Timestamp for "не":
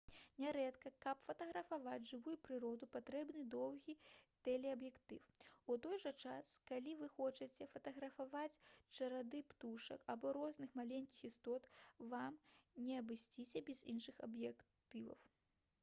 12.89-12.99